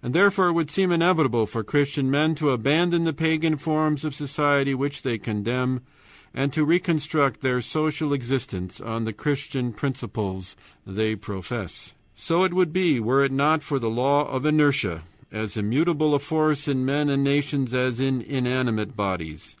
[0.00, 4.14] And therefore it would seem inevitable for Christian men to abandon the pagan forms of
[4.14, 5.80] society which they condemn,
[6.32, 10.54] and to reconstruct their social existence on the Christian principles
[10.86, 11.94] they profess.
[12.14, 15.02] So it would be were it not for the law of inertia,
[15.32, 19.52] as immutable a force in men and nations as in inanimate bodies.